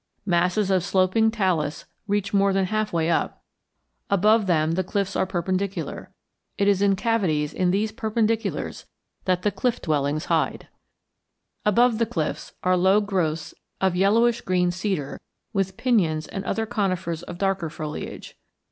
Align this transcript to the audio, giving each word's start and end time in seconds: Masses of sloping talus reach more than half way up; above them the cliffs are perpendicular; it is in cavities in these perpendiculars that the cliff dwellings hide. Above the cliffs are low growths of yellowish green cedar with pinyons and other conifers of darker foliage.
Masses 0.25 0.71
of 0.71 0.83
sloping 0.83 1.29
talus 1.29 1.85
reach 2.07 2.33
more 2.33 2.53
than 2.53 2.65
half 2.65 2.91
way 2.91 3.07
up; 3.11 3.43
above 4.09 4.47
them 4.47 4.71
the 4.71 4.83
cliffs 4.83 5.15
are 5.15 5.27
perpendicular; 5.27 6.11
it 6.57 6.67
is 6.67 6.81
in 6.81 6.95
cavities 6.95 7.53
in 7.53 7.69
these 7.69 7.91
perpendiculars 7.91 8.87
that 9.25 9.43
the 9.43 9.51
cliff 9.51 9.79
dwellings 9.79 10.25
hide. 10.25 10.67
Above 11.67 11.99
the 11.99 12.07
cliffs 12.07 12.53
are 12.63 12.75
low 12.75 12.99
growths 12.99 13.53
of 13.79 13.95
yellowish 13.95 14.41
green 14.41 14.71
cedar 14.71 15.21
with 15.53 15.77
pinyons 15.77 16.25
and 16.27 16.43
other 16.45 16.65
conifers 16.65 17.21
of 17.21 17.37
darker 17.37 17.69
foliage. 17.69 18.35